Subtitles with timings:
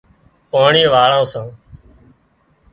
[0.51, 1.47] پاڻي واۯان سان